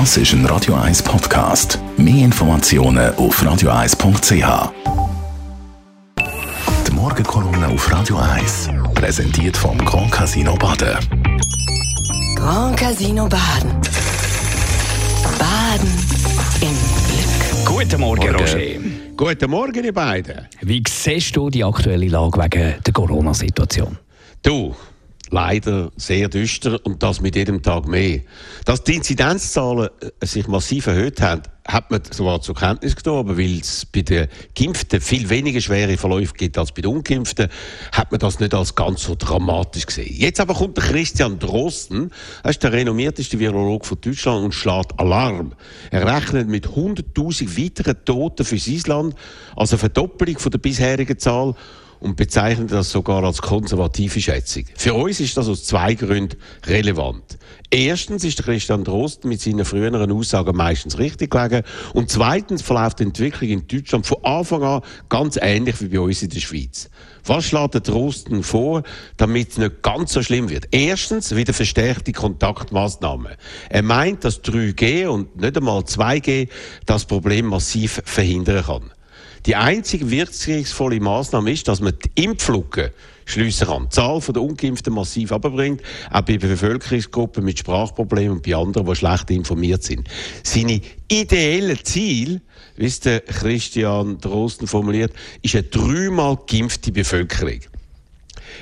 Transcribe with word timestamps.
Das 0.00 0.16
ist 0.16 0.32
ein 0.32 0.44
Radio 0.46 0.74
1 0.74 1.04
Podcast. 1.04 1.78
Mehr 1.96 2.24
Informationen 2.24 3.14
auf 3.14 3.40
radio1.ch. 3.40 4.72
Die 6.84 6.90
Morgenkolumne 6.90 7.68
auf 7.68 7.92
Radio 7.92 8.16
1 8.16 8.70
präsentiert 8.92 9.56
vom 9.56 9.78
Grand 9.78 10.10
Casino 10.10 10.56
Baden. 10.56 10.98
Grand 12.34 12.76
Casino 12.76 13.28
Baden. 13.28 13.70
Baden 15.38 15.92
im 16.60 16.76
Glück. 17.06 17.64
Guten 17.64 18.00
Morgen, 18.00 18.34
Roger. 18.34 18.58
Guten 19.16 19.48
Morgen, 19.48 19.84
ihr 19.84 19.94
beiden. 19.94 20.48
Wie 20.62 20.82
siehst 20.88 21.36
du 21.36 21.50
die 21.50 21.62
aktuelle 21.62 22.08
Lage 22.08 22.42
wegen 22.42 22.82
der 22.84 22.92
Corona-Situation? 22.92 23.96
Du, 24.42 24.74
leider 25.30 25.90
sehr 25.96 26.28
düster 26.28 26.84
und 26.84 27.02
das 27.02 27.20
mit 27.20 27.36
jedem 27.36 27.62
Tag 27.62 27.86
mehr. 27.86 28.20
Dass 28.64 28.84
die 28.84 28.96
Inzidenzzahlen 28.96 29.90
äh, 30.00 30.26
sich 30.26 30.46
massiv 30.48 30.86
erhöht 30.86 31.20
haben, 31.20 31.42
hat 31.66 31.90
man 31.90 32.04
zwar 32.04 32.42
zur 32.42 32.54
Kenntnis 32.54 32.94
genommen, 32.94 33.38
weil 33.38 33.60
es 33.60 33.86
bei 33.86 34.02
den 34.02 34.28
Geimpften 34.54 35.00
viel 35.00 35.30
weniger 35.30 35.60
schwere 35.62 35.96
Verläufe 35.96 36.34
gibt 36.34 36.58
als 36.58 36.72
bei 36.72 36.82
den 36.82 36.90
Ungeimpften, 36.90 37.48
hat 37.92 38.12
man 38.12 38.20
das 38.20 38.38
nicht 38.38 38.52
als 38.52 38.74
ganz 38.74 39.04
so 39.04 39.14
dramatisch 39.18 39.86
gesehen. 39.86 40.14
Jetzt 40.14 40.40
aber 40.40 40.54
kommt 40.54 40.76
der 40.76 40.84
Christian 40.84 41.38
Drosten, 41.38 42.10
er 42.42 42.50
ist 42.50 42.62
der 42.62 42.72
renommierteste 42.72 43.38
Virologe 43.38 43.86
von 43.86 43.98
Deutschland 44.00 44.44
und 44.44 44.52
schlägt 44.52 44.98
Alarm. 44.98 45.54
Er 45.90 46.06
rechnet 46.06 46.48
mit 46.48 46.68
100.000 46.68 47.56
weiteren 47.56 48.04
Toten 48.04 48.44
für 48.44 48.58
sein 48.58 48.82
Land, 48.86 49.14
also 49.56 49.76
eine 49.76 49.80
Verdoppelung 49.80 50.38
von 50.38 50.52
der 50.52 50.58
bisherigen 50.58 51.18
Zahl 51.18 51.54
und 52.00 52.16
bezeichnet 52.16 52.72
das 52.72 52.90
sogar 52.90 53.24
als 53.24 53.40
konservative 53.40 54.20
Schätzung. 54.20 54.64
Für 54.76 54.94
uns 54.94 55.20
ist 55.20 55.36
das 55.36 55.48
aus 55.48 55.64
zwei 55.64 55.94
Gründen 55.94 56.36
relevant. 56.66 57.38
Erstens 57.70 58.22
ist 58.22 58.42
Christian 58.44 58.84
Drosten 58.84 59.28
mit 59.28 59.40
seinen 59.40 59.64
früheren 59.64 60.12
Aussagen 60.12 60.56
meistens 60.56 60.98
richtig 60.98 61.30
gelegen 61.30 61.64
und 61.92 62.08
zweitens 62.08 62.62
verläuft 62.62 63.00
die 63.00 63.04
Entwicklung 63.04 63.50
in 63.50 63.66
Deutschland 63.66 64.06
von 64.06 64.24
Anfang 64.24 64.62
an 64.62 64.82
ganz 65.08 65.38
ähnlich 65.40 65.80
wie 65.80 65.88
bei 65.88 66.00
uns 66.00 66.22
in 66.22 66.28
der 66.28 66.38
Schweiz. 66.38 66.88
Was 67.24 67.46
schlägt 67.46 67.88
Drosten 67.88 68.42
vor, 68.42 68.82
damit 69.16 69.50
es 69.50 69.58
nicht 69.58 69.82
ganz 69.82 70.12
so 70.12 70.22
schlimm 70.22 70.50
wird? 70.50 70.68
Erstens 70.70 71.34
wieder 71.34 71.52
verstärkte 71.52 72.12
Kontaktmaßnahmen. 72.12 73.32
Er 73.70 73.82
meint, 73.82 74.24
dass 74.24 74.42
3G 74.44 75.08
und 75.08 75.40
nicht 75.40 75.56
einmal 75.56 75.80
2G 75.80 76.48
das 76.86 77.06
Problem 77.06 77.46
massiv 77.46 78.02
verhindern 78.04 78.64
kann. 78.64 78.90
Die 79.46 79.56
einzige 79.56 80.10
wirkungsvolle 80.10 81.00
Maßnahme 81.00 81.52
ist, 81.52 81.68
dass 81.68 81.80
man 81.80 81.92
die 82.02 82.22
Impflücke 82.22 82.94
schliessen 83.26 83.66
kann. 83.66 83.84
Die 83.84 83.88
Zahl 83.90 84.20
der 84.20 84.42
Ungeimpften 84.42 84.94
massiv 84.94 85.32
abbringt, 85.32 85.82
auch 86.10 86.22
bei 86.22 86.38
Bevölkerungsgruppen 86.38 87.44
mit 87.44 87.58
Sprachproblemen 87.58 88.38
und 88.38 88.42
bei 88.42 88.56
anderen, 88.56 88.86
die 88.86 88.96
schlecht 88.96 89.30
informiert 89.30 89.82
sind. 89.82 90.08
Seine 90.42 90.80
ideellen 91.08 91.78
Ziel, 91.84 92.40
wie 92.76 92.86
es 92.86 93.00
der 93.00 93.20
Christian 93.20 94.18
Drosten 94.18 94.66
formuliert, 94.66 95.12
ist 95.42 95.54
eine 95.54 95.64
dreimal 95.64 96.38
geimpfte 96.46 96.90
Bevölkerung. 96.90 97.60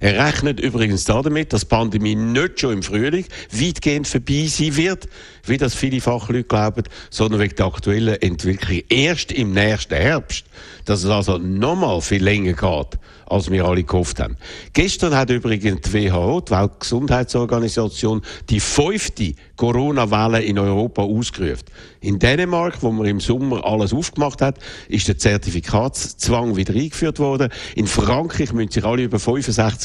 Er 0.00 0.26
rechnet 0.26 0.60
übrigens 0.60 1.04
damit, 1.04 1.52
dass 1.52 1.62
die 1.62 1.66
Pandemie 1.68 2.14
nicht 2.14 2.60
schon 2.60 2.74
im 2.74 2.82
Frühling 2.82 3.24
weitgehend 3.52 4.06
vorbei 4.06 4.46
sein 4.46 4.76
wird, 4.76 5.08
wie 5.44 5.56
das 5.56 5.74
viele 5.74 6.00
Fachleute 6.00 6.44
glauben, 6.44 6.84
sondern 7.10 7.40
wegen 7.40 7.56
der 7.56 7.66
aktuellen 7.66 8.20
Entwicklung 8.20 8.80
erst 8.88 9.32
im 9.32 9.52
nächsten 9.52 9.94
Herbst. 9.94 10.44
Dass 10.84 11.04
es 11.04 11.10
also 11.10 11.38
nochmal 11.38 12.00
viel 12.00 12.22
länger 12.22 12.52
geht, 12.52 12.98
als 13.26 13.50
wir 13.50 13.64
alle 13.64 13.84
gehofft 13.84 14.20
haben. 14.20 14.36
Gestern 14.72 15.14
hat 15.14 15.30
übrigens 15.30 15.82
die 15.82 15.92
WHO, 15.92 16.40
die 16.40 16.50
Weltgesundheitsorganisation, 16.50 18.22
die 18.48 18.60
fünfte 18.60 19.34
Corona-Welle 19.56 20.42
in 20.42 20.58
Europa 20.58 21.02
ausgerufen. 21.02 21.64
In 22.00 22.18
Dänemark, 22.18 22.82
wo 22.82 22.90
man 22.90 23.06
im 23.06 23.20
Sommer 23.20 23.64
alles 23.64 23.92
aufgemacht 23.92 24.42
hat, 24.42 24.58
ist 24.88 25.06
der 25.06 25.18
Zertifikatszwang 25.18 26.56
wieder 26.56 26.74
eingeführt 26.74 27.18
worden. 27.18 27.50
In 27.76 27.86
Frankreich 27.86 28.52
müssen 28.52 28.72
sich 28.72 28.84
alle 28.84 29.04
über 29.04 29.18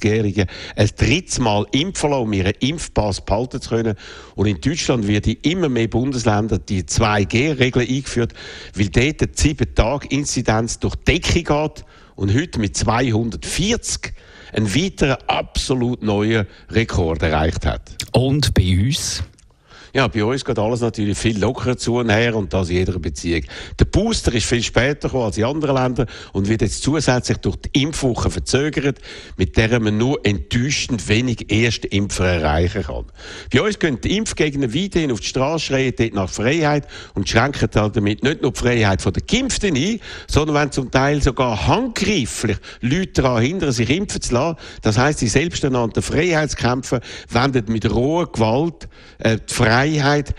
65-Jährigen 0.00 0.46
ein 0.76 0.90
drittes 0.96 1.38
Mal 1.38 1.66
impfen 1.72 2.10
lassen, 2.10 2.22
um 2.22 2.32
ihren 2.32 2.54
Impfpass 2.60 3.20
behalten 3.24 3.60
zu 3.60 3.70
können. 3.70 3.94
Und 4.34 4.46
in 4.46 4.60
Deutschland 4.60 5.06
wird 5.06 5.26
in 5.26 5.36
immer 5.42 5.68
mehr 5.68 5.88
Bundesländern 5.88 6.60
die 6.68 6.84
2G-Regel 6.84 7.82
eingeführt, 7.82 8.34
weil 8.74 8.88
dort 8.88 9.20
die 9.20 9.54
7-Tage-Inzidenz 9.54 10.78
durch 10.78 10.96
die 10.96 11.04
Decke 11.04 11.42
geht 11.42 11.84
und 12.14 12.34
heute 12.34 12.60
mit 12.60 12.76
240 12.76 14.12
einen 14.52 14.74
weiteren 14.74 15.16
absolut 15.28 16.02
neuen 16.02 16.46
Rekord 16.70 17.22
erreicht 17.22 17.64
hat. 17.64 17.96
Und 18.12 18.54
bei 18.54 18.78
uns? 18.78 19.22
Ja, 19.94 20.08
bei 20.08 20.24
uns 20.24 20.42
geht 20.42 20.58
alles 20.58 20.80
natürlich 20.80 21.18
viel 21.18 21.38
lockerer 21.38 21.76
zu 21.76 21.98
und 21.98 22.08
her 22.08 22.34
und 22.34 22.50
das 22.54 22.70
in 22.70 22.76
jeder 22.76 22.98
Beziehung. 22.98 23.42
Der 23.78 23.84
Booster 23.84 24.32
ist 24.32 24.46
viel 24.46 24.62
später 24.62 25.08
gekommen 25.08 25.24
als 25.24 25.36
in 25.36 25.44
anderen 25.44 25.76
Ländern 25.76 26.06
und 26.32 26.48
wird 26.48 26.62
jetzt 26.62 26.82
zusätzlich 26.82 27.36
durch 27.38 27.56
die 27.56 27.82
Impfwoche 27.82 28.30
verzögert, 28.30 29.00
mit 29.36 29.54
der 29.58 29.78
man 29.80 29.98
nur 29.98 30.24
enttäuschend 30.24 31.06
wenig 31.08 31.52
Erstimpfer 31.52 32.24
erreichen 32.24 32.84
kann. 32.84 33.04
Bei 33.52 33.60
uns 33.60 33.78
gehen 33.78 34.00
die 34.00 34.16
Impfgegner 34.16 34.72
weiterhin 34.72 35.12
auf 35.12 35.20
die 35.20 35.26
Straße, 35.26 35.66
schreien 35.66 35.92
dort 35.94 36.14
nach 36.14 36.30
Freiheit 36.30 36.88
und 37.12 37.28
schränken 37.28 37.68
halt 37.74 37.94
damit 37.94 38.22
nicht 38.22 38.40
nur 38.40 38.52
die 38.52 38.58
Freiheit 38.58 39.04
der 39.04 39.22
Geimpften 39.22 39.76
ein, 39.76 40.00
sondern 40.26 40.56
wenn 40.56 40.72
zum 40.72 40.90
Teil 40.90 41.20
sogar 41.20 41.66
handgreiflich 41.66 42.56
Leute 42.80 43.20
daran 43.20 43.42
hindern, 43.42 43.72
sich 43.72 43.90
impfen 43.90 44.22
zu 44.22 44.32
lassen. 44.32 44.56
Das 44.80 44.96
heisst, 44.96 45.20
die 45.20 45.28
selbsternannten 45.28 46.02
Freiheitskämpfer 46.02 47.02
wenden 47.28 47.70
mit 47.70 47.90
roher 47.90 48.32
Gewalt 48.32 48.88
äh, 49.18 49.36
die 49.36 49.52
Freiheit 49.52 49.81
Freiheit 49.82 50.34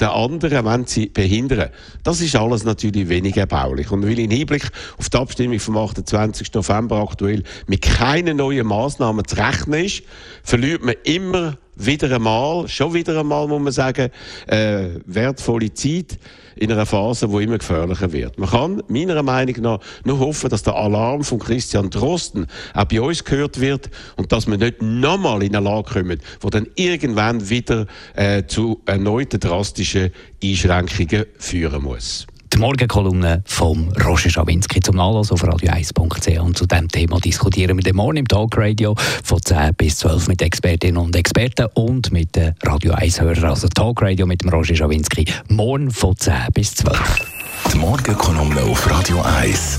der 0.00 0.12
anderen 0.12 0.64
wenn 0.64 0.86
sie 0.86 1.06
behindern. 1.06 1.70
Das 2.02 2.20
ist 2.20 2.34
alles 2.34 2.64
natürlich 2.64 3.08
weniger 3.08 3.42
erbaulich. 3.42 3.90
Und 3.90 4.04
weil 4.04 4.18
im 4.18 4.30
Hinblick 4.30 4.70
auf 4.98 5.10
die 5.10 5.16
Abstimmung 5.16 5.60
vom 5.60 5.76
28. 5.76 6.52
November 6.54 6.96
aktuell 6.96 7.42
mit 7.66 7.82
keinen 7.82 8.38
neuen 8.38 8.66
Maßnahmen 8.66 9.26
zu 9.26 9.36
rechnen 9.36 9.84
ist, 9.84 10.02
verliert 10.42 10.82
man 10.82 10.94
immer 11.04 11.58
wieder 11.76 12.14
einmal, 12.14 12.68
schon 12.68 12.94
wieder 12.94 13.20
einmal, 13.20 13.46
muss 13.46 13.62
man 13.62 13.72
sagen, 13.72 14.10
äh, 14.46 14.88
wertvolle 15.06 15.72
Zeit 15.72 16.18
in 16.56 16.72
einer 16.72 16.86
Phase, 16.86 17.28
die 17.28 17.44
immer 17.44 17.58
gefährlicher 17.58 18.12
wird. 18.12 18.38
Man 18.38 18.48
kann 18.48 18.82
meiner 18.88 19.22
Meinung 19.22 19.60
nach 19.60 19.80
nur 20.04 20.18
hoffen, 20.18 20.48
dass 20.48 20.62
der 20.62 20.74
Alarm 20.74 21.22
von 21.22 21.38
Christian 21.38 21.90
Drosten 21.90 22.46
auch 22.74 22.84
bei 22.84 23.00
uns 23.00 23.24
gehört 23.24 23.60
wird 23.60 23.90
und 24.16 24.32
dass 24.32 24.46
wir 24.46 24.56
nicht 24.56 24.80
nochmal 24.80 25.42
in 25.42 25.54
eine 25.54 25.68
Lage 25.68 25.92
kommen, 25.92 26.20
wo 26.40 26.48
dann 26.48 26.66
irgendwann 26.74 27.48
wieder 27.48 27.86
äh, 28.14 28.44
zu 28.46 28.80
erneuten 28.86 29.38
drastischen 29.38 30.12
Einschränkungen 30.42 31.26
führen 31.38 31.82
muss. 31.82 32.26
Die 32.56 32.62
Morgenkolumne 32.62 33.42
vom 33.44 33.90
Roger 34.02 34.30
Schawinski 34.30 34.80
zum 34.80 34.96
Nachlass 34.96 35.30
auf 35.30 35.44
radio1.ch. 35.44 36.40
Und 36.40 36.56
zu 36.56 36.64
diesem 36.64 36.88
Thema 36.88 37.20
diskutieren 37.20 37.76
wir 37.76 37.82
den 37.82 37.96
Morgen 37.96 38.16
im 38.16 38.26
Talkradio 38.26 38.94
von 39.22 39.42
10 39.42 39.74
bis 39.74 39.98
12 39.98 40.28
mit 40.28 40.40
Expertinnen 40.40 40.96
und 40.96 41.14
Experten 41.14 41.66
und 41.74 42.12
mit 42.12 42.34
den 42.34 42.54
Radio 42.62 42.94
1-Hörern. 42.94 43.50
Also 43.50 43.68
Talkradio 43.68 44.24
mit 44.24 44.42
dem 44.42 44.48
Roger 44.48 44.74
Schawinski. 44.74 45.26
Morgen 45.48 45.90
von 45.90 46.16
10 46.16 46.32
bis 46.54 46.76
12. 46.76 46.98
Die 47.74 47.76
Morgenkolumne 47.76 48.62
auf 48.62 48.90
Radio 48.90 49.20
1. 49.20 49.78